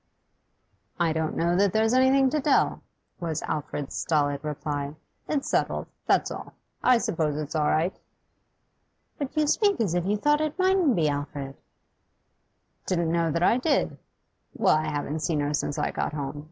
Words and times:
'I 0.99 1.13
don't 1.13 1.37
know 1.37 1.55
that 1.55 1.73
there's 1.73 1.93
anything 1.93 2.31
to 2.31 2.41
tell,' 2.41 2.81
was 3.19 3.43
Alfred's 3.43 3.93
stolid 3.95 4.43
reply. 4.43 4.95
'It's 5.29 5.47
settled, 5.47 5.85
that's 6.07 6.31
all. 6.31 6.53
I 6.81 6.97
suppose 6.97 7.37
it's 7.37 7.53
all 7.53 7.67
right.' 7.67 7.95
'But 9.19 9.37
you 9.37 9.45
speak 9.45 9.79
as 9.79 9.93
if 9.93 10.07
you 10.07 10.17
thought 10.17 10.41
it 10.41 10.57
mightn't 10.57 10.95
be, 10.95 11.07
Alfred?' 11.07 11.55
'Didn't 12.87 13.11
know 13.11 13.29
that 13.29 13.43
I 13.43 13.57
did. 13.59 13.99
Well, 14.55 14.75
I 14.75 14.87
haven't 14.89 15.19
seen 15.19 15.39
her 15.41 15.53
since 15.53 15.77
I 15.77 15.91
got 15.91 16.13
home. 16.13 16.39